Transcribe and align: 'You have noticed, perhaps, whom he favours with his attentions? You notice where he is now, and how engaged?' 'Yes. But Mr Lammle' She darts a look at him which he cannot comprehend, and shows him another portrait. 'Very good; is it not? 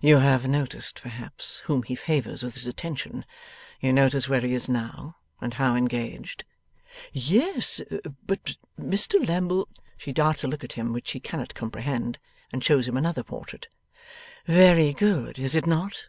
'You 0.00 0.20
have 0.20 0.46
noticed, 0.46 1.02
perhaps, 1.02 1.58
whom 1.66 1.82
he 1.82 1.94
favours 1.94 2.42
with 2.42 2.54
his 2.54 2.66
attentions? 2.66 3.26
You 3.82 3.92
notice 3.92 4.26
where 4.26 4.40
he 4.40 4.54
is 4.54 4.66
now, 4.66 5.16
and 5.42 5.52
how 5.52 5.76
engaged?' 5.76 6.44
'Yes. 7.12 7.82
But 8.26 8.56
Mr 8.80 9.28
Lammle' 9.28 9.68
She 9.98 10.14
darts 10.14 10.42
a 10.42 10.48
look 10.48 10.64
at 10.64 10.72
him 10.72 10.94
which 10.94 11.10
he 11.10 11.20
cannot 11.20 11.52
comprehend, 11.54 12.18
and 12.50 12.64
shows 12.64 12.88
him 12.88 12.96
another 12.96 13.22
portrait. 13.22 13.68
'Very 14.46 14.94
good; 14.94 15.38
is 15.38 15.54
it 15.54 15.66
not? 15.66 16.06